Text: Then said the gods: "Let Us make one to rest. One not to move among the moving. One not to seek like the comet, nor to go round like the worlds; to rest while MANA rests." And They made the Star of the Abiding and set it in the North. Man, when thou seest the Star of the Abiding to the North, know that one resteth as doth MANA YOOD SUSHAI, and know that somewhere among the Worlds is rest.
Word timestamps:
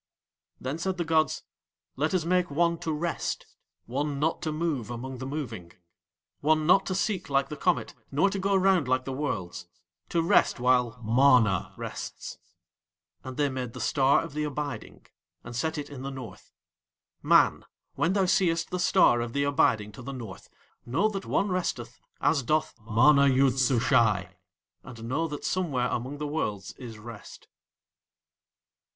Then 0.59 0.79
said 0.79 0.97
the 0.97 1.05
gods: 1.05 1.43
"Let 1.95 2.15
Us 2.15 2.25
make 2.25 2.49
one 2.49 2.79
to 2.79 2.91
rest. 2.91 3.45
One 3.85 4.19
not 4.19 4.41
to 4.41 4.51
move 4.51 4.89
among 4.89 5.19
the 5.19 5.27
moving. 5.27 5.73
One 6.39 6.65
not 6.65 6.87
to 6.87 6.95
seek 6.95 7.29
like 7.29 7.49
the 7.49 7.55
comet, 7.55 7.93
nor 8.11 8.27
to 8.31 8.39
go 8.39 8.55
round 8.55 8.87
like 8.87 9.05
the 9.05 9.13
worlds; 9.13 9.67
to 10.09 10.23
rest 10.23 10.59
while 10.59 10.99
MANA 11.03 11.75
rests." 11.77 12.39
And 13.23 13.37
They 13.37 13.47
made 13.47 13.73
the 13.73 13.79
Star 13.79 14.23
of 14.23 14.33
the 14.33 14.43
Abiding 14.43 15.05
and 15.43 15.55
set 15.55 15.77
it 15.77 15.91
in 15.91 16.01
the 16.01 16.09
North. 16.09 16.51
Man, 17.21 17.63
when 17.93 18.13
thou 18.13 18.25
seest 18.25 18.71
the 18.71 18.79
Star 18.79 19.21
of 19.21 19.33
the 19.33 19.43
Abiding 19.43 19.91
to 19.91 20.01
the 20.01 20.13
North, 20.13 20.49
know 20.83 21.09
that 21.09 21.27
one 21.27 21.49
resteth 21.49 21.99
as 22.19 22.41
doth 22.41 22.73
MANA 22.83 23.27
YOOD 23.27 23.59
SUSHAI, 23.59 24.33
and 24.81 25.03
know 25.03 25.27
that 25.27 25.45
somewhere 25.45 25.89
among 25.89 26.17
the 26.17 26.25
Worlds 26.25 26.73
is 26.79 26.97
rest. 26.97 27.47